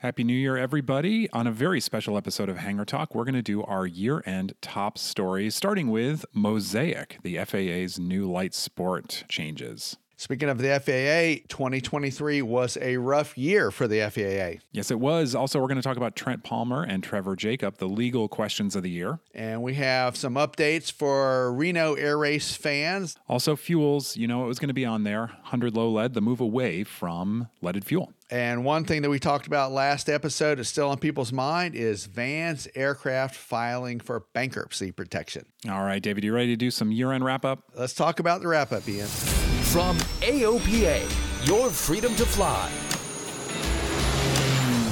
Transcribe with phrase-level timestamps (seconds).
[0.00, 1.28] Happy New Year, everybody.
[1.28, 4.54] On a very special episode of Hangar Talk, we're going to do our year end
[4.62, 9.98] top stories, starting with Mosaic, the FAA's new light sport changes.
[10.20, 14.62] Speaking of the FAA, 2023 was a rough year for the FAA.
[14.70, 15.34] Yes, it was.
[15.34, 18.82] Also, we're going to talk about Trent Palmer and Trevor Jacob, the legal questions of
[18.82, 19.20] the year.
[19.34, 23.16] And we have some updates for Reno Air Race fans.
[23.30, 24.14] Also, fuels.
[24.14, 26.84] You know, it was going to be on there 100 low lead, the move away
[26.84, 28.12] from leaded fuel.
[28.30, 32.04] And one thing that we talked about last episode is still on people's mind is
[32.04, 35.46] Vans Aircraft filing for bankruptcy protection.
[35.66, 37.62] All right, David, you ready to do some year end wrap up?
[37.74, 39.08] Let's talk about the wrap up, Ian.
[39.70, 42.68] From AOPA, your freedom to fly.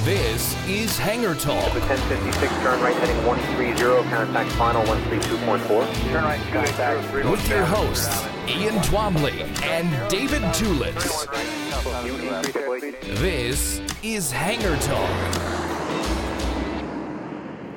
[0.05, 1.73] This is Hangar Talk.
[1.73, 6.11] 1056, turn right heading 130, contact final 132.4.
[6.13, 11.27] Turn right, contact With your hosts, Ian Twombly and David Tulis.
[13.19, 15.68] This is Hangar Talk.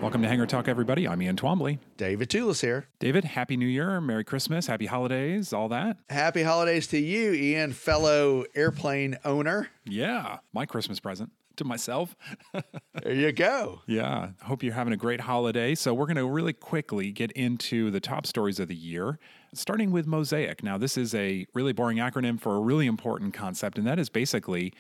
[0.03, 1.07] Welcome to Hangar Talk, everybody.
[1.07, 1.79] I'm Ian Twombly.
[1.97, 2.89] David Tulis here.
[2.99, 5.97] David, Happy New Year, Merry Christmas, Happy Holidays, all that.
[6.11, 9.69] Happy holidays to you, Ian, fellow airplane owner.
[9.85, 12.17] Yeah, my Christmas present to myself.
[13.03, 13.81] There you go.
[13.87, 15.75] Yeah, hope you're having a great holiday.
[15.75, 19.19] So, we're going to really quickly get into the top stories of the year,
[19.55, 20.63] starting with Mosaic.
[20.63, 24.09] Now, this is a really boring acronym for a really important concept, and that is
[24.09, 24.73] basically,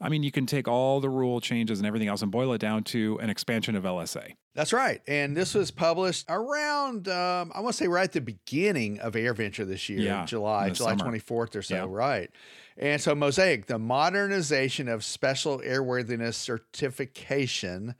[0.00, 2.58] I mean, you can take all the rule changes and everything else and boil it
[2.60, 4.34] down to an expansion of LSA.
[4.54, 5.00] That's right.
[5.08, 9.14] And this was published around, um, I want to say right at the beginning of
[9.14, 11.10] AirVenture this year, Yeah, July, July summer.
[11.18, 11.86] 24th or so, Yeah.
[11.88, 12.30] right.
[12.76, 17.94] And so Mosaic, the modernization of special airworthiness certification,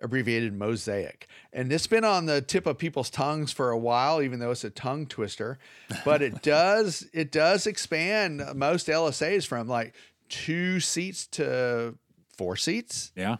[0.00, 1.26] abbreviated Mosaic.
[1.52, 4.64] And it's been on the tip of people's tongues for a while, even though it's
[4.64, 5.58] a tongue twister.
[6.04, 9.94] But it does it does expand most LSAs from like
[10.28, 11.96] two seats to
[12.36, 13.36] four seats Yeah.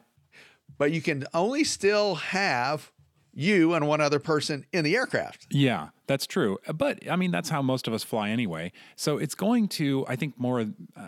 [0.79, 2.91] but you can only still have
[3.35, 5.47] you and one other person in the aircraft.
[5.51, 6.57] Yeah, that's true.
[6.75, 8.73] But I mean, that's how most of us fly anyway.
[8.97, 10.61] So it's going to, I think, more.
[10.61, 10.65] uh,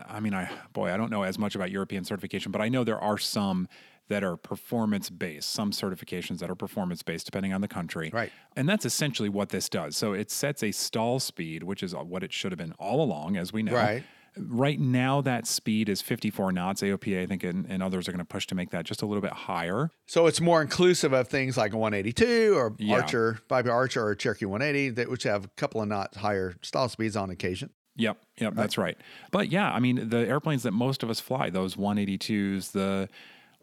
[0.07, 2.85] I mean, I boy, I don't know as much about European certification, but I know
[2.85, 3.67] there are some
[4.09, 8.11] that are performance based, some certifications that are performance based, depending on the country.
[8.13, 8.31] Right.
[8.57, 9.97] And that's essentially what this does.
[9.97, 13.39] So it sets a stall speed, which is what it should have been all along,
[13.39, 13.73] as we know.
[13.75, 14.03] Right.
[14.39, 16.83] Right now, that speed is 54 knots.
[16.83, 19.07] AOPA, I think, and, and others are going to push to make that just a
[19.07, 19.91] little bit higher.
[20.07, 22.97] So it's more inclusive of things like a 182 or Yeah.
[22.97, 26.89] Archer, Piper Archer or Cherokee 180, that which have a couple of knots higher stall
[26.89, 27.71] speeds on occasion.
[27.97, 28.97] Yep, yep, uh, that's right.
[29.33, 33.09] But yeah, I mean, the airplanes that most of us fly, those 182s, the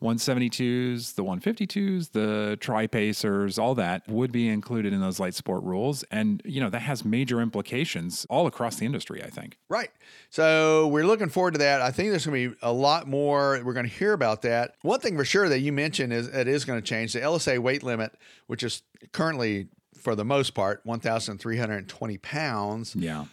[0.01, 5.63] 172s, the 152s, the tri pacers, all that would be included in those light sport
[5.63, 6.03] rules.
[6.11, 9.57] And, you know, that has major implications all across the industry, I think.
[9.69, 9.89] Right.
[10.29, 11.81] So we're looking forward to that.
[11.81, 13.61] I think there's going to be a lot more.
[13.63, 14.75] We're going to hear about that.
[14.81, 17.59] One thing for sure that you mentioned is it is going to change the LSA
[17.59, 18.11] weight limit,
[18.47, 18.83] which is
[19.13, 19.67] currently,
[19.97, 22.95] for the most part, 1,320 pounds.
[22.95, 23.25] Yeah.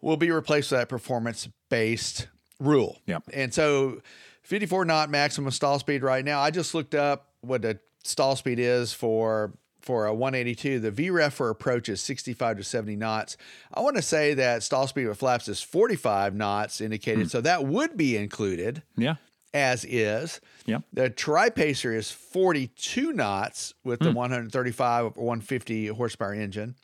[0.00, 2.28] will be replaced with that performance based
[2.60, 2.98] rule.
[3.06, 3.24] Yep.
[3.32, 4.00] And so
[4.44, 6.40] 54 knot maximum stall speed right now.
[6.40, 10.80] I just looked up what the stall speed is for for a 182.
[10.80, 13.36] The VREF for approach is 65 to 70 knots.
[13.72, 17.24] I want to say that stall speed with flaps is 45 knots indicated.
[17.24, 17.28] Hmm.
[17.28, 19.16] So that would be included Yeah.
[19.52, 20.40] as is.
[20.64, 20.84] Yep.
[20.94, 24.16] The tri-pacer is 42 knots with the hmm.
[24.16, 26.76] 135 or 150 horsepower engine.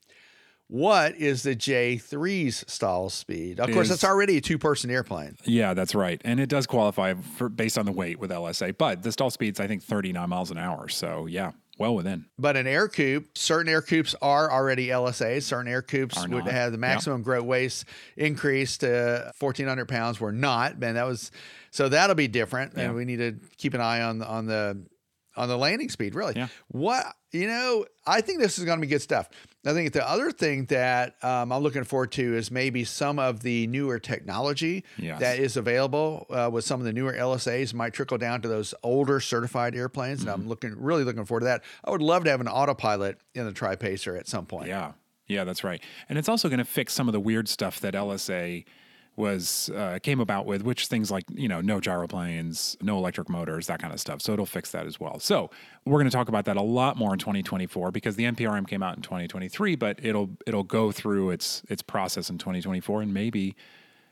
[0.71, 3.59] What is the J3's stall speed?
[3.59, 5.37] Of course, Is- that's already a two-person airplane.
[5.45, 6.21] Yeah, that's right.
[6.25, 9.59] And it does qualify for based on the weight with LSA, but the stall speed's,
[9.59, 10.89] I think, 39 miles an hour.
[10.89, 12.27] So yeah, well within.
[12.39, 15.43] But an Ercoupe, certain Ercoupes are already LSA.
[15.43, 17.85] Certain Ercoupes would have the maximum gross weight
[18.17, 20.21] increase to 1,400 pounds.
[20.21, 20.95] Were not, man.
[20.95, 21.33] That was
[21.73, 24.87] so that'll be different, and we need to keep an eye on on the
[25.37, 26.15] on the landing speed.
[26.15, 26.47] Really, Yeah.
[26.69, 29.29] what you know, I think this is going to be good stuff.
[29.67, 33.41] I think the other thing that um, I'm looking forward to is maybe some of
[33.41, 35.21] the newer technology Yes.
[35.21, 38.73] that is available uh, with some of the newer LSAs might trickle down to those
[38.83, 41.63] older certified airplanes, and I'm looking really looking forward to that.
[41.85, 44.69] I would love to have an autopilot in the Tri Pacer at some point.
[44.69, 44.93] Yeah,
[45.27, 45.83] yeah, that's right.
[46.09, 48.65] And it's also going to fix some of the weird stuff that LSA
[49.21, 53.69] was uh, came about with, which things like you know no gyroplanes, no electric motors,
[53.69, 54.21] that kind of stuff.
[54.21, 55.21] So it'll fix that as well.
[55.21, 55.51] So
[55.85, 58.83] we're going to talk about that a lot more in 2024 because the NPRM came
[58.83, 63.55] out in 2023, but it'll it'll go through its its process in 2024 and maybe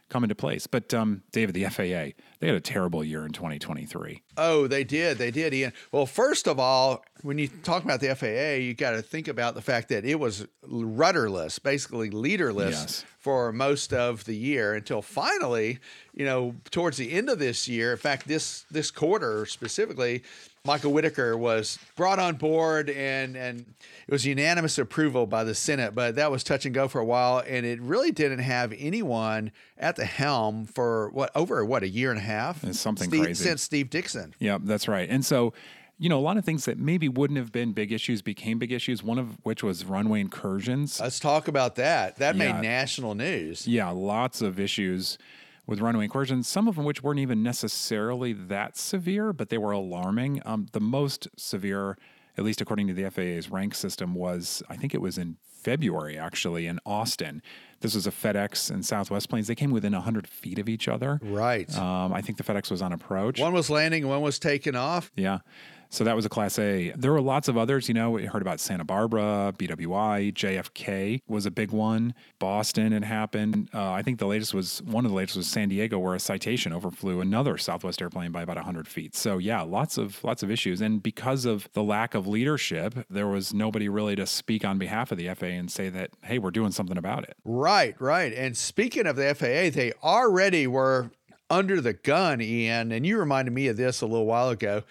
[0.08, 0.66] come into place.
[0.66, 4.22] But um, David, the FAA, they had a terrible year in 2023.
[4.36, 5.18] Oh, they did.
[5.18, 5.72] They did, Ian.
[5.92, 9.54] Well, first of all, when you talk about the FAA, you got to think about
[9.54, 13.04] the fact that it was rudderless, basically leaderless Yes.
[13.18, 15.80] For most of the year until finally,
[16.14, 17.92] you know, towards the end of this year.
[17.92, 20.22] In fact, this this quarter specifically,
[20.64, 23.60] Michael Whitaker was brought on board and and
[24.06, 27.04] it was unanimous approval by the Senate, but that was touch and go for a
[27.04, 31.88] while and it really didn't have anyone at the helm for what over what a
[31.88, 32.62] year and a half.
[32.64, 33.44] It's something Steve- crazy.
[33.44, 34.32] since Steve Dickson.
[34.38, 35.08] Yeah, that's right.
[35.10, 35.52] And so,
[35.98, 38.70] you know, a lot of things that maybe wouldn't have been big issues became big
[38.72, 39.02] issues.
[39.02, 41.00] One of which was runway incursions.
[41.00, 42.16] Let's talk about that.
[42.16, 42.52] That Yeah.
[42.52, 43.66] made national news.
[43.66, 45.18] yeah, lots of issues
[45.66, 49.72] with runway incursions, some of them which weren't even necessarily that severe, but they were
[49.72, 50.40] alarming.
[50.46, 51.98] Um, the most severe,
[52.38, 56.16] at least according to the FAA's rank system, was I think it was in February
[56.16, 57.42] actually in Austin.
[57.80, 59.46] This was a FedEx and Southwest planes.
[59.48, 61.20] They came within 100 feet of each other.
[61.22, 61.72] Right.
[61.76, 63.38] Um, I think the FedEx was on approach.
[63.40, 65.10] One was landing, one was taking off.
[65.16, 65.40] Yeah.
[65.90, 66.92] So that was a Class A.
[66.96, 67.88] There were lots of others.
[67.88, 72.14] You know, we heard about Santa Barbara, BWI, JFK was a big one.
[72.38, 73.70] Boston had happened.
[73.72, 76.20] Uh, I think the latest was one of the latest was San Diego, where a
[76.20, 79.16] citation overflew another Southwest airplane by about 100 feet.
[79.16, 80.80] So yeah, lots of lots of issues.
[80.80, 85.10] And because of the lack of leadership, there was nobody really to speak on behalf
[85.10, 87.36] of the FAA and say that hey, we're doing something about it.
[87.44, 88.32] Right, right.
[88.32, 91.10] And speaking of the FAA, they already were
[91.50, 92.92] under the gun, Ian.
[92.92, 94.82] And you reminded me of this a little while ago.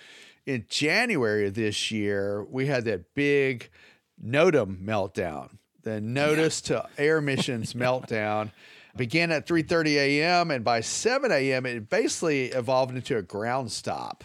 [0.47, 3.69] In January of this year, we had that big
[4.25, 8.53] NOTAM meltdown, the Notice to Air Missions meltdown.
[8.95, 10.49] Began at 3:30 a.m.
[10.49, 11.65] and by 7 a.m.
[11.65, 14.23] it basically evolved into a ground stop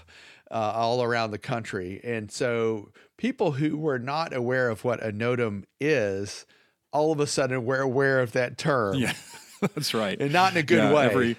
[0.48, 2.00] uh, all around the country.
[2.04, 6.46] And so people who were not aware of what a NOTAM is,
[6.92, 8.94] all of a sudden were aware of that term.
[8.94, 9.14] Yeah,
[9.60, 10.19] that's right.
[10.20, 11.04] And not in a good way.
[11.04, 11.36] Every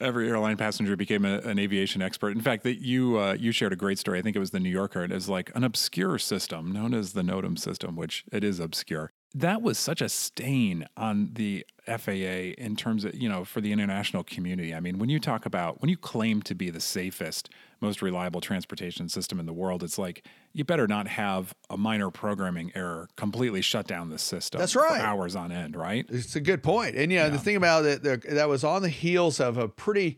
[0.00, 2.30] every airline passenger became a, an aviation expert.
[2.30, 4.18] In fact, that you uh, you shared a great story.
[4.18, 5.04] I think it was the New Yorker.
[5.04, 9.12] It is like an obscure system known as the NOTAM system, which it is obscure.
[9.34, 13.72] That was such a stain on the FAA in terms of you know for the
[13.72, 14.74] international community.
[14.74, 17.50] I mean, when you talk about when you claim to be the safest,
[17.80, 22.10] most reliable transportation system in the world, it's like you better not have a minor
[22.10, 24.58] programming error completely shut down the system.
[24.58, 25.00] That's for right.
[25.00, 26.06] hours on end, right?
[26.08, 26.96] It's a good point.
[26.96, 30.16] And you know, the thing about it that was on the heels of a pretty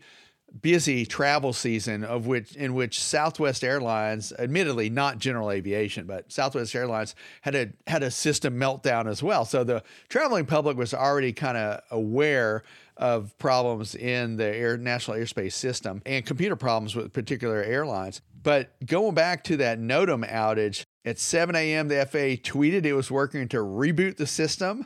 [0.61, 6.75] busy travel season of which in which Southwest Airlines, admittedly not general aviation, but Southwest
[6.75, 9.45] Airlines had a had a system meltdown as well.
[9.45, 12.63] So the traveling public was already kind of aware
[12.99, 18.21] of problems in the air national airspace system and computer problems with particular airlines.
[18.43, 23.09] But going back to that NOTAM outage, at 7 a.m., the FAA tweeted it was
[23.09, 24.85] working to reboot the system.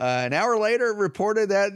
[0.00, 1.72] Uh, an hour later, reported that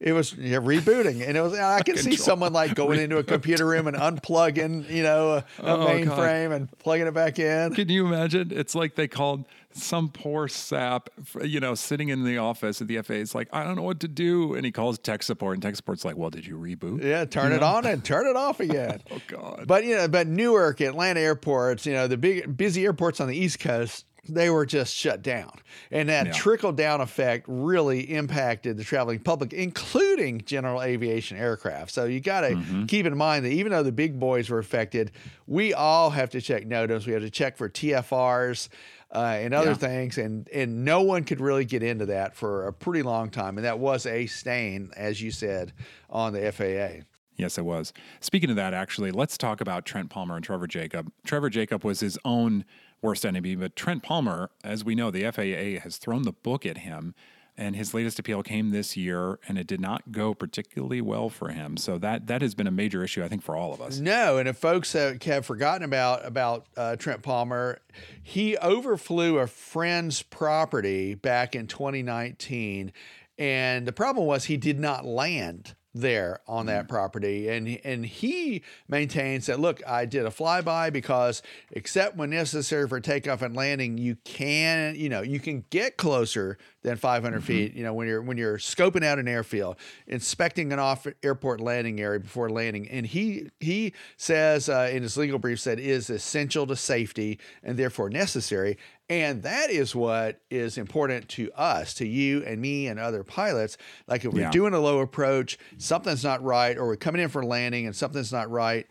[0.00, 1.54] it was yeah, rebooting, and it was.
[1.54, 5.36] I can see someone like going into a computer room and unplugging, you know, a,
[5.62, 7.74] a Oh, mainframe and plugging it back in.
[7.74, 8.50] Can you imagine?
[8.52, 11.08] It's like they called some poor sap,
[11.42, 13.14] you know, sitting in the office at the FAA.
[13.14, 14.54] It's like, I don't know what to do.
[14.54, 17.02] And he calls tech support, and tech support's like, Well, did you reboot?
[17.04, 19.00] Yeah, turn it on and turn it off again.
[19.10, 19.64] Oh, God.
[19.66, 23.36] But you know, but Newark, Atlanta airports, you know, the big busy airports on the
[23.36, 25.50] East Coast, they were just shut down.
[25.90, 26.32] And that Yeah.
[26.32, 31.90] trickle down effect really impacted the traveling public, including general aviation aircraft.
[31.92, 32.84] So you got to Mm-hmm.
[32.86, 35.10] keep in mind that even though the big boys were affected,
[35.46, 37.06] we all have to check NOTAMs.
[37.06, 38.68] We have to check for TFRs.
[39.10, 39.74] Uh, and other Yeah.
[39.74, 43.56] things, and and no one could really get into that for a pretty long time,
[43.56, 45.72] and that was a stain, as you said,
[46.10, 47.04] on the FAA.
[47.34, 47.94] Yes, it was.
[48.20, 51.10] Speaking of that, actually, let's talk about Trent Palmer and Trevor Jacob.
[51.24, 52.66] Trevor Jacob was his own
[53.02, 56.78] worst enemy, but Trent Palmer, as we know, the FAA has thrown the book at
[56.78, 57.14] him,
[57.56, 61.48] and his latest appeal came this year, and it did not go particularly well for
[61.48, 61.76] him.
[61.76, 63.98] So that that has been a major issue, I think, for all of us.
[63.98, 67.80] No, and if folks have, forgotten about about uh, Trent Palmer,
[68.22, 72.92] he overflew a friend's property back in 2019,
[73.38, 77.48] and the problem was he did not land there on that property.
[77.48, 81.42] And and he maintains that look I did a flyby because
[81.72, 86.58] except when necessary for takeoff and landing you can you know you can get closer
[86.82, 89.76] than 500 feet you know when you're when you're scoping out an airfield
[90.06, 92.88] inspecting an off airport landing area before landing.
[92.88, 97.78] And he he says uh, in his legal brief said is essential to safety and
[97.78, 98.78] therefore necessary
[99.08, 103.76] and that is what is important to us, to you and me and other pilots.
[104.06, 104.50] Like if we're Yeah.
[104.50, 108.32] doing a low approach, something's not right, or we're coming in for landing and something's
[108.32, 108.86] not right.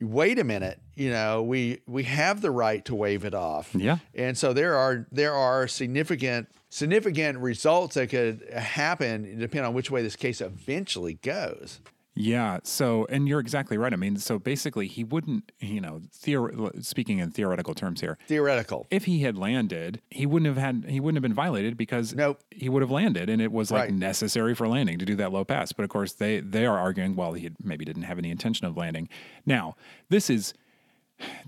[0.00, 3.74] Wait a minute, you know, we we have the right to wave it off.
[3.74, 3.98] Yeah.
[4.14, 9.90] And so there are there are significant significant results that could happen depending on which
[9.90, 11.80] way this case eventually goes.
[12.16, 12.58] Yeah.
[12.64, 13.92] So, and you're exactly right.
[13.92, 18.86] I mean, so basically, he wouldn't, you know, theor- speaking in theoretical terms here, Theoretical.
[18.90, 22.40] if he had landed, he wouldn't have had, he wouldn't have been violated because Nope.
[22.50, 23.94] he would have landed, and it was like Right.
[23.94, 25.72] necessary for landing to do that low pass.
[25.72, 28.76] But of course, they they are arguing, well, he maybe didn't have any intention of
[28.76, 29.08] landing.
[29.46, 29.76] Now,
[30.08, 30.52] this is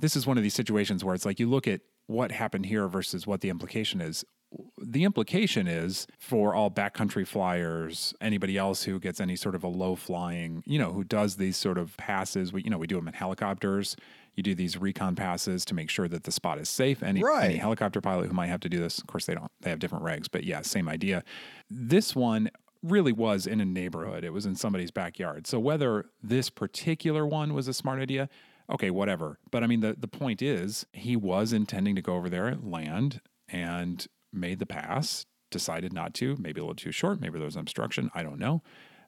[0.00, 2.86] this is one of these situations where it's like you look at what happened here
[2.88, 4.24] versus what the implication is.
[4.78, 9.68] The implication is for all backcountry flyers, anybody else who gets any sort of a
[9.68, 12.52] low flying, you know, who does these sort of passes.
[12.52, 13.96] We, you know, we do them in helicopters.
[14.34, 17.02] You do these recon passes to make sure that the spot is safe.
[17.02, 17.44] Any, Right.
[17.46, 19.50] any helicopter pilot who might have to do this, of course, they don't.
[19.60, 21.22] They have different regs, but yeah, same idea.
[21.70, 22.50] This one
[22.82, 24.24] really was in a neighborhood.
[24.24, 25.46] It was in somebody's backyard.
[25.46, 28.28] So whether this particular one was a smart idea,
[28.70, 29.38] okay, whatever.
[29.50, 33.20] But I mean, the the point is, he was intending to go over there, land,
[33.48, 35.26] and made the pass.
[35.50, 36.36] Decided not to.
[36.38, 37.20] Maybe a little too short.
[37.20, 38.10] Maybe there was an obstruction.
[38.14, 38.62] I don't know.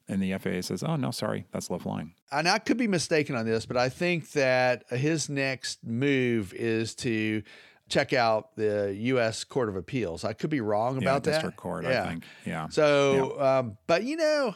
[0.07, 3.35] And the FAA says, "Oh no, sorry, that's low flying." and I could be mistaken
[3.35, 7.41] on this, but I think that his next move is to
[7.89, 9.43] check out the U.S.
[9.43, 10.23] Court of Appeals.
[10.23, 11.31] I could be wrong Yeah, about that.
[11.31, 12.23] district court, I think.
[12.45, 12.67] Yeah.
[12.69, 14.55] So, um, but you know,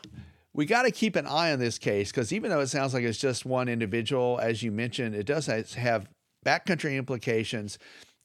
[0.54, 3.04] we got to keep an eye on this case because even though it sounds like
[3.04, 6.08] it's just one individual, as you mentioned, it does have
[6.46, 7.78] backcountry implications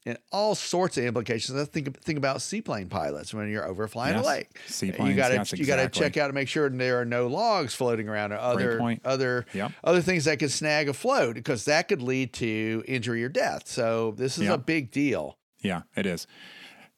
[0.07, 1.59] and all sorts of implications.
[1.59, 4.25] I think think about seaplane pilots when you're overflying Yes.
[4.25, 4.49] a lake.
[4.67, 7.05] Seaplanes, you got to yes, you got to check out to make sure there are
[7.05, 9.73] no logs floating around or other other Yep.
[9.83, 13.67] other things that could snag a float because that could lead to injury or death.
[13.69, 15.39] So this is a big deal.
[15.61, 16.27] Yeah, it is.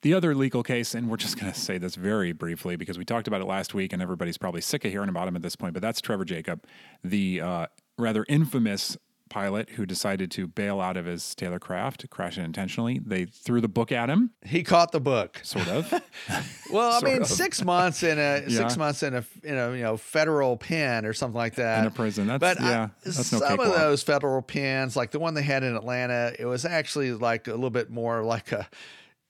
[0.03, 3.05] The other legal case, and we're just going to say this very briefly because we
[3.05, 5.57] talked about it last week, and everybody's probably sick of hearing about him at this
[5.57, 5.73] point.
[5.73, 6.63] But that's Trevor Jacob,
[7.03, 7.67] the uh,
[7.99, 8.97] rather infamous
[9.29, 13.01] pilot who decided to bail out of his Taylorcraft, crash it intentionally.
[13.05, 15.41] They threw the book at him, He caught the book.
[15.43, 15.93] sort of.
[16.73, 17.29] Well, I mean, of.
[17.29, 18.57] six months in a Yeah.
[18.59, 21.81] six months in a in a you know federal pen or something like that.
[21.81, 22.27] In a prison.
[22.27, 25.43] That's- but I- yeah, that's no some of those federal pens, like the one they
[25.43, 28.69] had in Atlanta, it was actually like a little bit more like a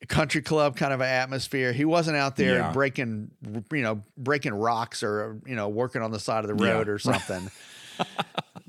[0.09, 1.73] country club kind of an atmosphere.
[1.73, 2.73] He wasn't out there Yeah.
[2.73, 3.31] breaking
[3.73, 6.73] you know breaking rocks or you know working on the side of the Yeah.
[6.73, 7.50] road or something.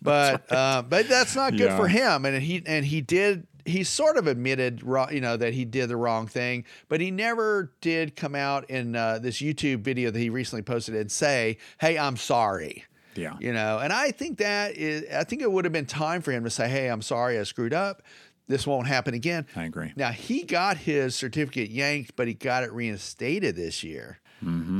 [0.07, 1.77] But uh, but that's not good Yeah.
[1.77, 2.25] for him.
[2.25, 3.47] And he and he did.
[3.65, 7.73] He sort of admitted, you know, that he did the wrong thing, but he never
[7.81, 11.97] did come out in uh, this YouTube video that he recently posted and say, "Hey,
[11.97, 12.85] I'm sorry."
[13.15, 13.35] Yeah.
[13.41, 16.31] You know, and I think that is, I think it would have been time for
[16.31, 18.03] him to say, "Hey, I'm sorry, I screwed up.
[18.47, 19.91] This won't happen again." I agree.
[19.97, 24.19] Now he got his certificate yanked, but he got it reinstated this year.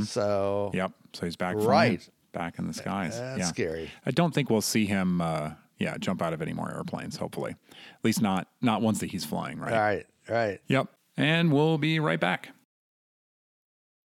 [0.06, 0.92] So Yep.
[1.14, 1.56] So he's back.
[1.58, 2.08] Right.
[2.34, 3.18] Back in the skies.
[3.20, 3.46] that's yeah.
[3.46, 3.90] scary.
[4.06, 5.22] I don't think we'll see him.
[5.22, 7.18] Uh, yeah, jump out of any more airplanes.
[7.18, 9.60] Hopefully, at least not not ones that he's flying.
[9.60, 9.74] Right.
[9.74, 10.60] All right, all right.
[10.68, 10.88] Yep.
[11.18, 12.50] And we'll be right back.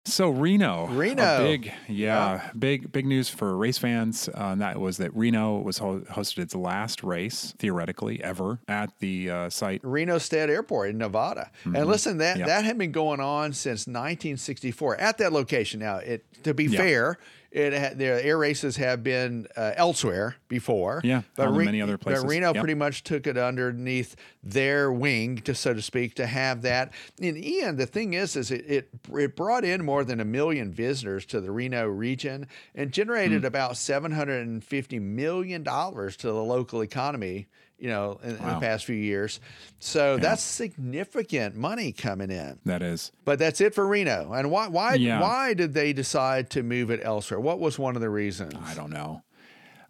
[0.05, 1.39] So Reno, Reno.
[1.39, 4.29] big, yeah, big, big news for race fans.
[4.29, 8.97] Uh, and that was that Reno was ho- hosted its last race theoretically ever at
[8.99, 9.81] the uh, site.
[9.83, 11.51] Reno Stead Airport in Nevada.
[11.65, 12.39] And listen, that Mm-hmm.
[12.39, 12.47] Yep.
[12.47, 15.81] that had been going on since 1964 at that location.
[15.81, 16.79] Now, it to be Yeah.
[16.79, 17.17] fair,
[17.57, 21.01] it their air races have been uh, elsewhere before.
[21.03, 22.23] Yeah, but in many other places.
[22.23, 22.61] But Reno Yep.
[22.61, 26.93] pretty much took it underneath their wing, to so to speak, to have that.
[27.21, 30.71] And Ian, the thing is, is it it, it brought in more than a million
[30.71, 33.45] visitors to the Reno region and generated Hmm.
[33.47, 37.47] about 750 million dollars to the local economy.
[37.79, 39.39] You know, in, in the past few years.
[39.79, 42.57] So that's significant money coming in.
[42.65, 44.33] That is, But that's it for Reno.
[44.33, 45.21] And why why Yeah.
[45.21, 47.39] why did they decide to move it elsewhere?
[47.39, 48.53] What was one of the reasons?
[48.65, 49.21] I don't know.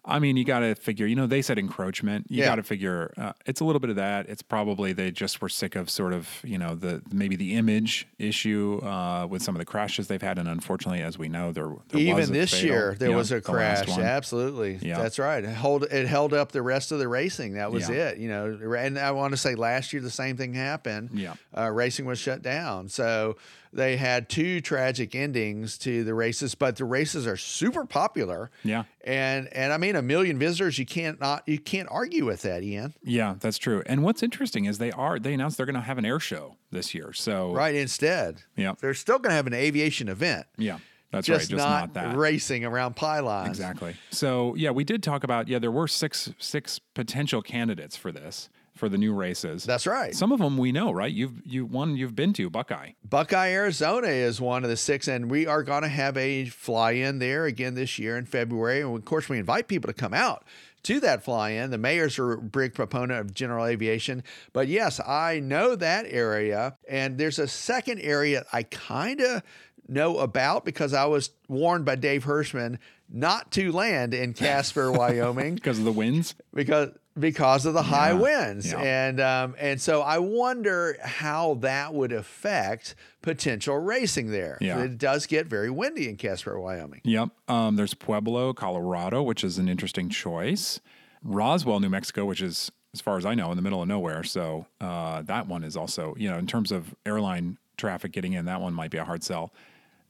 [0.08, 2.26] I mean, you got to figure, you know, they said encroachment.
[2.30, 2.46] You Yeah.
[2.46, 4.28] got to figure uh, it's a little bit of that.
[4.28, 8.06] It's probably they just were sick of sort of, you know, the maybe the image
[8.18, 10.38] issue uh, with some of the crashes they've had.
[10.38, 13.30] And unfortunately, as we know, there, there was Even this fatal- year, there yeah, was
[13.32, 13.86] a crash.
[13.88, 14.98] Absolutely, Yeah.
[15.02, 15.44] that's right.
[15.44, 17.54] It hold it held up the rest of the racing.
[17.54, 18.08] That was Yeah.
[18.08, 18.18] it.
[18.18, 21.10] You know, and I want to say last year the same thing happened.
[21.12, 21.34] Yeah.
[21.56, 22.88] uh, racing was shut down.
[22.88, 23.36] So
[23.72, 28.50] they had two tragic endings to the races, but the races are super popular.
[28.64, 28.84] Yeah.
[29.04, 32.62] And and I mean a million visitors, you can't not you can't argue with that,
[32.62, 32.94] Ian.
[33.02, 33.82] Yeah, that's true.
[33.86, 36.56] And what's interesting is they are they announced they're going to have an air show
[36.70, 37.12] this year.
[37.12, 37.74] So Right.
[37.74, 38.74] Instead, Yeah.
[38.80, 40.78] they're still going to have an aviation event, Yeah.
[41.10, 41.56] That's just, right.
[41.56, 42.16] Just not, not, that.
[42.18, 43.48] racing around pylons.
[43.48, 43.96] Exactly.
[44.10, 48.50] So yeah, we did talk about yeah, there were six six potential candidates for this
[48.78, 49.64] for the new races.
[49.64, 50.14] That's right.
[50.14, 51.12] Some of them we know, right?
[51.12, 52.92] You've you one you've been to Buckeye.
[53.04, 56.92] Buckeye, Arizona is one of the six, and we are going to have a fly
[56.92, 58.80] in there again this year in February.
[58.80, 60.44] And of course, we invite people to come out
[60.84, 61.70] to that fly in.
[61.70, 64.22] The mayor's a big proponent of general aviation.
[64.52, 66.76] But yes, I know that area.
[66.88, 69.42] And there's a second area I kind of
[69.88, 72.78] know about because I was warned by Dave Hirschman
[73.10, 76.34] not to land in Casper, Wyoming Because of the winds.
[76.52, 78.80] because because of the high Yeah, winds yeah.
[78.80, 84.58] and um, and so I wonder how that would affect potential racing there.
[84.60, 84.80] Yeah.
[84.80, 87.00] It does get very windy in Casper, Wyoming.
[87.04, 87.30] Yep.
[87.48, 90.80] Um, there's Pueblo, Colorado, which is an interesting choice.
[91.22, 94.22] Roswell, New Mexico, which is, as far as I know, in the middle of nowhere.
[94.22, 98.44] So uh, that one is also, you know, in terms of airline traffic getting in,
[98.44, 99.52] that one might be a hard sell.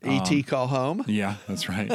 [0.03, 1.05] ET E call home.
[1.07, 1.91] Yeah, that's right.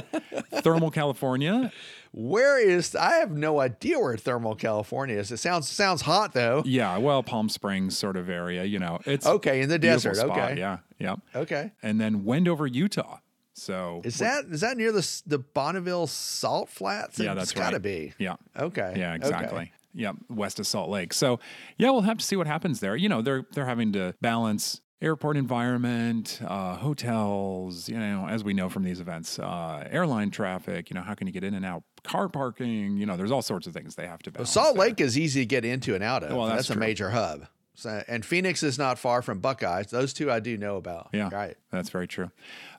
[0.62, 1.72] Thermal, California.
[2.12, 5.32] Where is I have no idea where thermal California is.
[5.32, 6.62] It sounds sounds hot though.
[6.66, 8.64] Yeah, well, Palm Springs sort of area.
[8.66, 10.18] You know, it's Okay, in the desert.
[10.18, 10.60] spot, Okay.
[10.60, 11.20] Yeah, yep.
[11.36, 11.72] Okay.
[11.82, 13.18] And then Wendover, Utah.
[13.56, 17.18] So Is that is that near the the Bonneville Salt Flats?
[17.20, 18.14] yeah, it's that's got to be.
[18.20, 18.36] Yeah.
[18.58, 18.94] Okay.
[18.96, 19.16] Yeah, Okay.
[19.16, 19.72] exactly.
[19.96, 21.14] Yeah, west of Salt Lake.
[21.14, 21.40] So,
[21.78, 22.96] yeah, we'll have to see what happens there.
[22.96, 27.90] You know, they're they're having to balance airport environment, uh, hotels.
[27.90, 30.90] You know, as we know from these events, uh, airline traffic.
[30.90, 31.84] You know, how can you get in and out?
[32.04, 32.98] Car parking.
[32.98, 34.52] You know, there's all sorts of things they have to balance.
[34.52, 34.88] Salt there.
[34.88, 36.36] Lake is easy to get into and out of.
[36.36, 37.48] Well, that's that's, a major hub.
[37.76, 39.88] So, and Phoenix is not far from Buckeyes.
[39.88, 41.10] Those two I do know about.
[41.12, 41.58] Yeah, Right.
[41.72, 42.32] That's very true.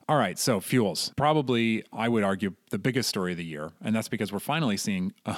[0.07, 3.95] All right, so fuels probably I would argue the biggest story of the year, and
[3.95, 5.13] that's because we're finally seeing.
[5.25, 5.35] Uh,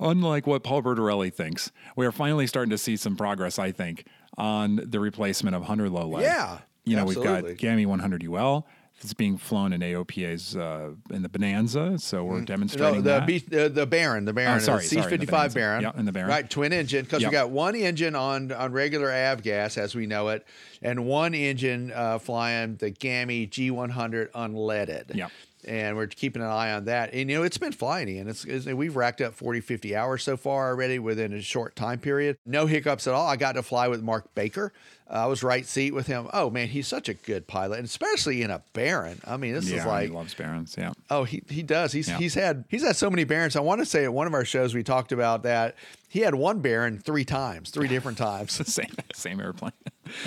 [0.00, 3.58] Unlike what Paul Bertorelli thinks, we are finally starting to see some progress.
[3.58, 6.22] I think on the replacement of 100 low lead.
[6.22, 7.42] Yeah, you know absolutely.
[7.42, 8.66] we've got GAMI 100 UL.
[9.00, 13.26] It's being flown in AOPA's uh, in the Bonanza, so we're No, demonstrating the that.
[13.28, 15.82] B, the, the Baron, the Baron, Oh, sorry, the C55 Baron.
[15.82, 16.28] yeah, and the Baron.
[16.30, 17.30] Right, twin engine, because Yep.
[17.30, 20.44] we got one engine on on regular avgas as we know it,
[20.82, 25.14] and one engine uh, flying the GAMI G100 unleaded.
[25.14, 25.30] Yep.
[25.64, 27.12] And we're keeping an eye on that.
[27.12, 30.22] And, you know, it's been flying, and It's, it's, we've racked up 40, 50 hours
[30.22, 32.38] so far already within a short time period.
[32.46, 33.26] No hiccups at all.
[33.26, 34.72] I got to fly with Mark Baker.
[35.10, 36.28] Uh, I was right seat with him.
[36.32, 39.20] Oh, man, he's such a good pilot, and especially in a Baron.
[39.26, 40.74] I mean, this yeah, is like he loves Barons.
[40.78, 41.92] Yeah, Oh, he he does.
[41.92, 42.18] He's Yeah.
[42.18, 43.56] he's had he's had so many barons.
[43.56, 45.76] I want to say at one of our shows we talked about that
[46.10, 48.52] he had one baron three times, three different times.
[48.72, 49.72] same same airplane.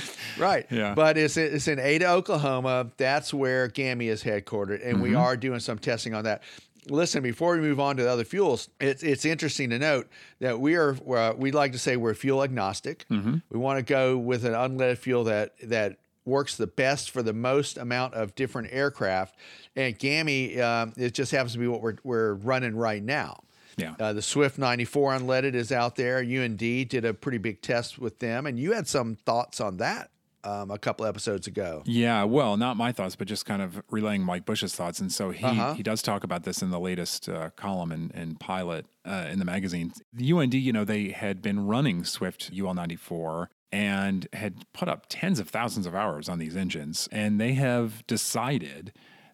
[0.38, 0.66] right.
[0.70, 0.94] Yeah.
[0.96, 2.92] But it's it's in Ada, Oklahoma.
[2.98, 5.02] That's where GAMI is headquartered, and Mm-hmm.
[5.02, 6.44] we are doing some testing on that.
[6.90, 10.60] Listen, before we move on to the other fuels, it's it's interesting to note that
[10.60, 13.06] we are uh, we like to say we're fuel agnostic.
[13.10, 13.36] Mm-hmm.
[13.52, 17.34] We want to go with an unleaded fuel that that works the best for the
[17.34, 19.36] most amount of different aircraft.
[19.76, 23.42] And GAMI, um, it just happens to be what we're we're running right now.
[23.78, 23.96] Yeah.
[24.00, 26.18] Uh, the Swift 94 unleaded is out there.
[26.20, 30.10] UND did a pretty big test with them, and you had some thoughts on that
[30.44, 31.84] um, a couple episodes ago.
[31.86, 35.00] Yeah, well, not my thoughts, but just kind of relaying Mike Bush's thoughts.
[35.00, 35.74] And so he Uh-huh.
[35.76, 39.38] he does talk about this in the latest uh, column in, in Pilot uh, in
[39.40, 39.94] the magazine.
[40.14, 44.90] The UND, you know, they had been running Swift UL ninety four and had put
[44.90, 48.92] up tens of thousands of hours on these engines, and they have decided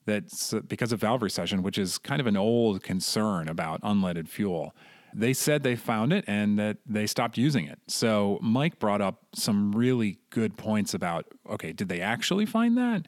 [0.08, 3.80] that s- uh, because of valve recession, which is kind of an old concern about
[3.82, 4.74] unleaded fuel.
[5.13, 7.80] They said they found it and that they stopped using it.
[7.88, 13.06] So Mike brought up some really good points about okay, did they actually find that?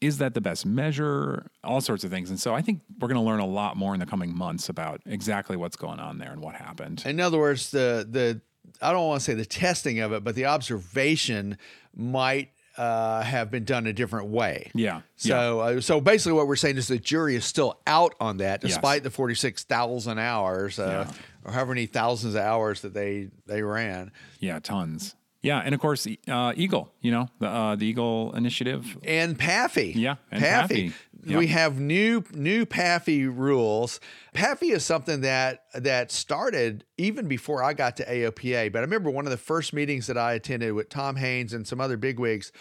[0.00, 1.50] Is that the best measure?
[1.64, 2.28] All sorts of things.
[2.30, 4.68] And so I think we're going to learn a lot more in the coming months
[4.68, 7.02] about exactly what's going on there and what happened.
[7.06, 8.40] In other words, the the
[8.82, 11.56] I don't want to say the testing of it, but the observation
[11.94, 14.70] might uh, have been done a different way.
[14.74, 15.00] Yeah.
[15.16, 18.62] So, uh, so basically, what we're saying is the jury is still out on that,
[18.62, 18.72] Yes.
[18.72, 21.10] despite the forty-six thousand hours, uh,
[21.44, 24.12] or however many thousands of hours that they they ran.
[24.40, 25.14] yeah, tons.
[25.42, 26.92] Yeah, and of course, uh, Eagle.
[27.00, 28.98] You know the uh, the Eagle initiative.
[29.04, 29.94] and PAFI.
[29.94, 30.68] Yeah, and PAFI.
[30.68, 30.92] PAFI.
[31.26, 31.38] Yep.
[31.40, 33.98] We have new new PAFI rules.
[34.32, 38.70] PAFI is something that that started even before I got to AOPA.
[38.70, 41.66] But I remember one of the first meetings that I attended with Tom Haynes and
[41.66, 42.52] some other bigwigs.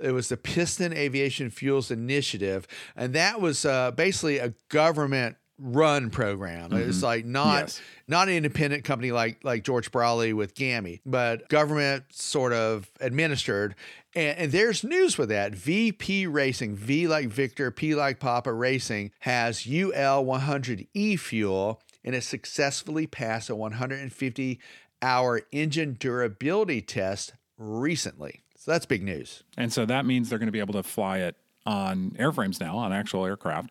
[0.00, 6.10] It was the Piston Aviation Fuels Initiative, and that was uh, basically a government run
[6.10, 6.72] program.
[6.72, 7.04] It's mm-hmm.
[7.04, 7.80] like not Yes.
[8.08, 13.74] not an independent company like like George Braly with GAMI, but government sort of administered.
[14.14, 15.54] And, and there's news with that.
[15.54, 22.22] VP Racing, V like Victor, P like Papa Racing has UL 100E fuel, and it
[22.22, 24.60] successfully passed a 150
[25.02, 28.42] hour engine durability test recently.
[28.56, 29.42] So that's big news.
[29.56, 31.36] And so that means they're going to be able to fly it
[31.66, 33.70] on airframes now, on actual aircraft.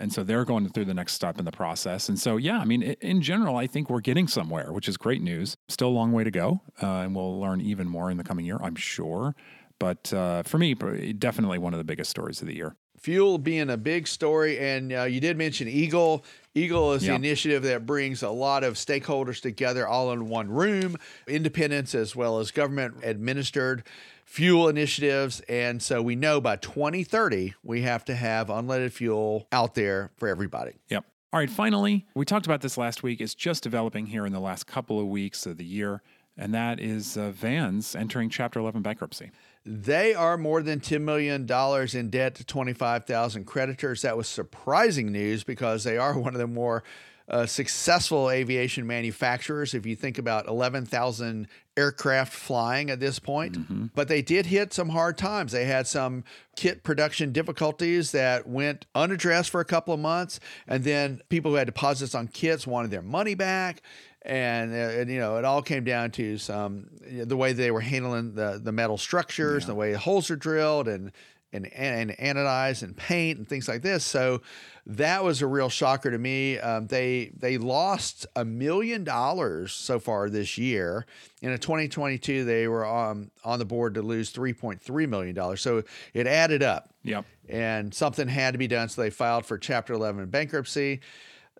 [0.00, 2.08] And so they're going through the next step in the process.
[2.08, 5.20] And so, yeah, I mean, in general, I think we're getting somewhere, which is great
[5.20, 5.56] news.
[5.68, 6.60] Still a long way to go.
[6.80, 9.34] Uh, and we'll learn even more in the coming year, I'm sure.
[9.80, 12.76] But uh, for me, definitely one of the biggest stories of the year.
[12.98, 17.62] fuel being a big story and uh, you did mention eagle eagle is the initiative
[17.62, 20.96] that brings a lot of stakeholders together all in one room
[21.28, 23.84] independents as well as government administered
[24.28, 29.74] fuel initiatives and so we know by 2030 we have to have unleaded fuel out
[29.74, 31.04] there for everybody Yep.
[31.30, 33.20] All right, finally, we talked about this last week.
[33.20, 36.00] It's just developing here in the last couple of weeks of the year.
[36.38, 39.30] And that is uh, Vans entering Chapter 11 bankruptcy.
[39.66, 44.00] They are more than $10 million in debt to 25,000 creditors.
[44.00, 46.82] That was surprising news because they are one of the more
[47.28, 49.74] uh, successful aviation manufacturers.
[49.74, 53.56] If you think about 11,000 aircraft flying at this point,
[53.94, 55.52] but they did hit some hard times.
[55.52, 56.24] They had some
[56.56, 60.40] kit production difficulties that went unaddressed for a couple of months.
[60.66, 63.82] And then people who had deposits on kits wanted their money back
[64.22, 67.80] and, uh, and you know it all came down to some the way they were
[67.80, 71.12] handling the the metal structures, the way holes are drilled, and
[71.52, 74.04] and and anodized and paint and things like this.
[74.04, 74.42] So
[74.86, 76.58] that was a real shocker to me.
[76.58, 81.06] Um, they they lost a million dollars so far this year.
[81.42, 85.60] In 2022, they were on on the board to lose 3.3 million dollars.
[85.62, 85.82] So
[86.14, 87.24] it added up Yep.
[87.48, 88.88] and something had to be done.
[88.88, 91.00] So they filed for Chapter 11 bankruptcy.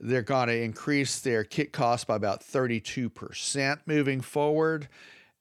[0.01, 4.89] They're going to increase their kit cost by about 32% moving forward.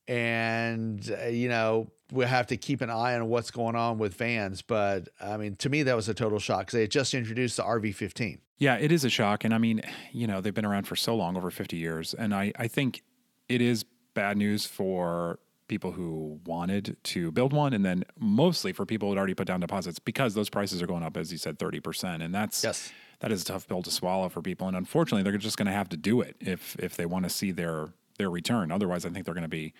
[0.08, 4.14] And, uh, you know, we'll have to keep an eye on what's going on with
[4.16, 4.62] vans.
[4.62, 7.58] But I mean, to me, that was a total shock because they had just introduced
[7.58, 8.40] the RV 15.
[8.58, 9.44] Yeah, it is a shock.
[9.44, 12.14] And I mean, you know, they've been around for so long, over 50 years.
[12.14, 13.04] And I, I think
[13.50, 18.86] it is bad news for people who wanted to build one and then mostly for
[18.86, 21.38] people who had already put down deposits because those prices are going up, as you
[21.38, 22.24] said, 30%.
[22.24, 22.92] And that's, Yes.
[23.20, 24.68] that is a tough pill to swallow for people.
[24.70, 27.30] And unfortunately, they're just going to have to do it if, if they want to
[27.30, 28.72] see their, their return.
[28.72, 29.74] Otherwise, I think they're going to be,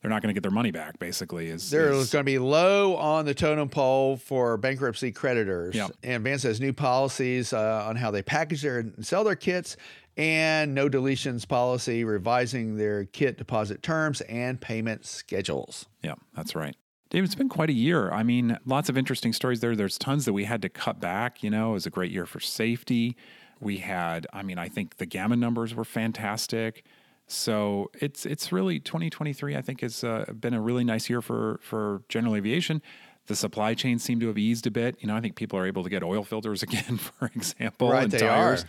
[0.00, 2.96] they're not going to get their money back basically is, They're going to be low
[2.96, 5.74] on the totem pole for bankruptcy creditors.
[5.74, 5.88] Yeah.
[6.02, 9.76] And Van's has new policies uh, on how they package their and sell their kits
[10.16, 15.86] and no deletions policy, revising their kit deposit terms and payment schedules.
[16.02, 16.74] Yeah, that's right.
[17.10, 18.10] David, it's been quite a year.
[18.10, 19.76] I mean, lots of interesting stories there.
[19.76, 21.42] There's tons that we had to cut back.
[21.42, 23.16] You know, it was a great year for safety.
[23.60, 26.84] We had, I mean, I think the gamma numbers were fantastic.
[27.26, 29.56] So it's it's really 2023.
[29.56, 32.82] I think has uh, been a really nice year for for general aviation.
[33.26, 34.96] The supply chain seemed to have eased a bit.
[35.00, 38.04] You know, I think people are able to get oil filters again, for example, Right,
[38.04, 38.64] and tires,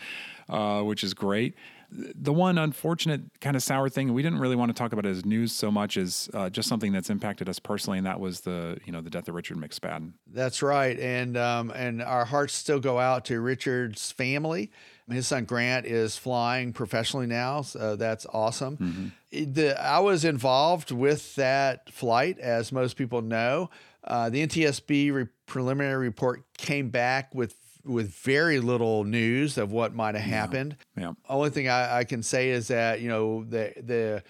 [0.50, 1.54] Uh, which is great.
[1.90, 5.26] The one unfortunate kind of sour thing we didn't really want to talk about as
[5.26, 8.78] news so much as uh, just something that's impacted us personally, and that was the
[8.86, 10.12] you know the death of Richard McSpadden.
[10.32, 14.72] That's right, and um, and our hearts still go out to Richard's family.
[15.10, 19.14] His son Grant is flying professionally now, so that's awesome.
[19.32, 23.70] The, I was involved with that flight, as most people know.
[24.04, 27.56] Uh, the NTSB re- preliminary report came back with
[27.88, 30.76] with very little news of what might have happened.
[30.98, 31.14] Yeah.
[31.30, 34.24] Only thing I, I can say is that you know the the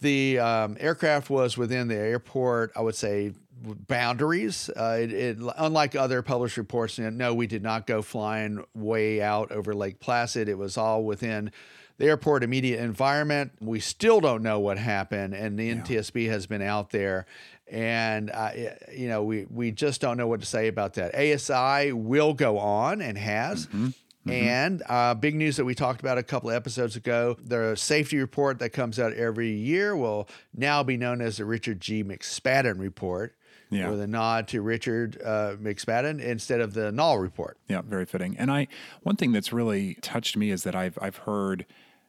[0.00, 2.72] the um, aircraft was within the airport.
[2.76, 4.70] I would say boundaries.
[4.76, 9.50] Uh, it, it unlike other published reports, no, we did not go flying way out
[9.52, 10.48] over Lake Placid.
[10.48, 11.50] It was all within
[11.98, 13.52] the airport immediate environment.
[13.60, 17.26] We still don't know what happened, and the NTSB has been out there.
[17.68, 18.50] And uh,
[18.94, 21.14] you know, we we just don't know what to say about that.
[21.14, 23.68] ASI will go on and has.
[24.28, 28.18] And uh, big news that we talked about a couple of episodes ago the safety
[28.18, 32.02] report that comes out every year will now be known as the Richard G.
[32.02, 33.36] McSpadden report,
[33.70, 33.88] Yeah.
[33.88, 37.56] with a nod to Richard uh, McSpadden instead of the Nall report.
[37.68, 38.36] Yeah, very fitting.
[38.36, 38.66] And I
[39.04, 41.64] one thing that's really touched me is that I've I've heard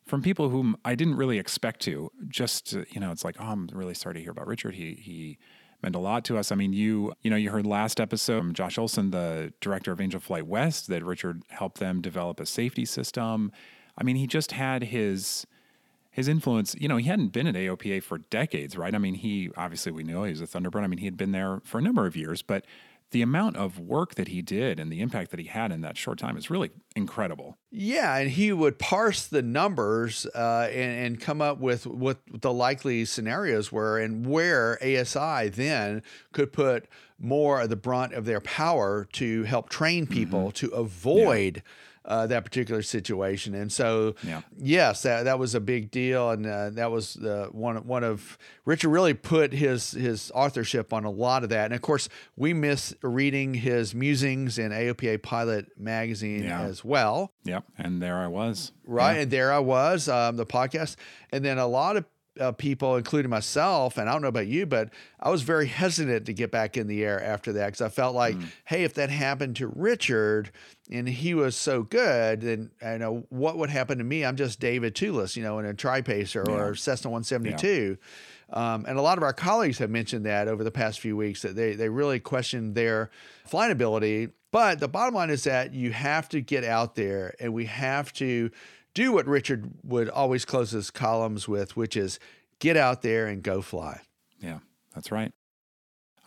[0.08, 2.12] from people whom I didn't really expect to.
[2.28, 4.76] Just you know, it's like, oh, I'm really sorry to hear about Richard.
[4.76, 5.38] He he
[5.84, 6.52] meant a lot to us.
[6.52, 10.02] I mean, you you know, you heard last episode from Josh Olson, the director of
[10.02, 13.52] Angel Flight West, that Richard helped them develop a safety system.
[13.98, 15.46] I mean, he just had his
[16.18, 18.96] his influence, you know, he hadn't been at AOPA for decades, right?
[18.96, 20.84] I mean, he obviously we knew he was a Thunderbird.
[20.84, 22.66] I mean, he had been there for a number of years, but
[23.12, 25.98] the amount of work that he did and the impact that he had in that
[25.98, 27.58] short time is really incredible.
[27.72, 32.52] Yeah, and he would parse the numbers uh, and, and come up with what the
[32.52, 38.42] likely scenarios were and where ASI then could put more of the brunt of their
[38.42, 41.64] power to help train people to avoid.
[42.08, 44.40] Uh, that particular situation, and so Yeah.
[44.58, 48.38] yes, that, that was a big deal, and uh, that was uh, one one of
[48.64, 52.54] Richard really put his his authorship on a lot of that, and of course we
[52.54, 56.62] miss reading his musings in AOPA Pilot magazine Yeah.
[56.62, 57.66] as well Yep.
[57.78, 58.72] And there I was.
[58.86, 59.16] right?
[59.16, 59.22] Yeah.
[59.24, 60.96] And there I was, um, the podcast,
[61.32, 62.06] and then a lot of
[62.40, 66.26] uh, people, including myself, and I don't know about you, but I was very hesitant
[66.28, 68.44] to get back in the air after that because I felt like, Hmm.
[68.66, 70.52] hey, if that happened to Richard
[70.92, 74.24] and he was so good, then I know what would happen to me.
[74.26, 77.98] I'm just David Tulis, you know, in a Tripacer or Cessna 172.
[78.50, 81.42] Um, and a lot of our colleagues have mentioned that over the past few weeks
[81.42, 83.10] that they, they really questioned their
[83.46, 84.30] flying ability.
[84.52, 88.14] But the bottom line is that you have to get out there and we have
[88.14, 88.50] to
[88.98, 92.20] do what Richard would always close his columns with, which is
[92.58, 94.02] get out there and go fly.
[94.42, 94.58] Yeah,
[94.96, 95.32] that's right.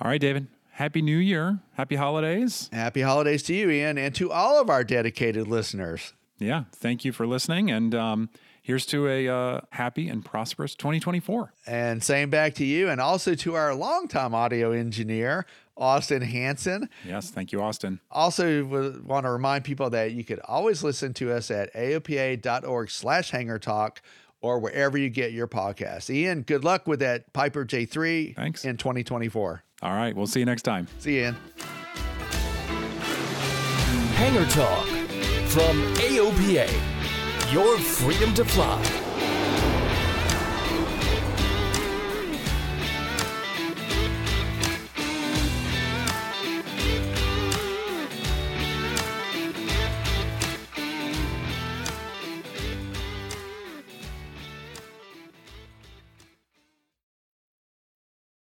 [0.00, 0.46] All right, David.
[0.70, 1.58] Happy New Year.
[1.72, 2.70] Happy holidays.
[2.72, 6.14] Happy holidays to you, Ian, and to all of our dedicated listeners.
[6.38, 7.72] Yeah, thank you for listening.
[7.72, 8.30] And um,
[8.62, 11.52] here's to a uh, happy and prosperous 2024.
[11.66, 15.44] And same back to you, and also to our longtime audio engineer,
[15.80, 16.88] Austin Hanson.
[17.04, 17.98] Yes, thank you, Austin.
[18.10, 18.64] Also,
[19.04, 23.58] want to remind people that you could always listen to us at aopa.org slash hangar
[23.58, 24.02] talk
[24.42, 26.10] or wherever you get your podcasts.
[26.10, 28.64] Ian, good luck with that Piper J3 Thanks.
[28.64, 29.62] in 2024.
[29.82, 30.86] All right, we'll see you next time.
[30.98, 31.36] See you, Ian.
[34.14, 34.86] Hangar Talk
[35.48, 36.70] from AOPA.
[37.52, 39.09] Your freedom to fly.